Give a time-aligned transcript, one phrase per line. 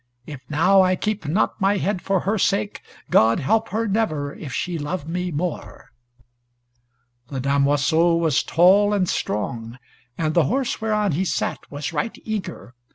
[0.25, 4.51] If now I keep not my head for her sake, God help her never, if
[4.51, 5.91] she love me more!"
[7.27, 9.77] The damoiseau was tall and strong,
[10.17, 12.73] and the horse whereon he sat was right eager.